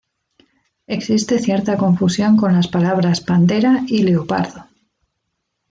[0.87, 4.65] Existe cierta confusión con las palabras pantera y leopardo.